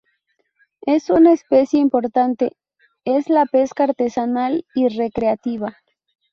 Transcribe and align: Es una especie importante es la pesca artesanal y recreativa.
Es 0.87 1.11
una 1.11 1.31
especie 1.31 1.79
importante 1.79 2.57
es 3.05 3.29
la 3.29 3.45
pesca 3.45 3.83
artesanal 3.83 4.65
y 4.73 4.87
recreativa. 4.87 5.77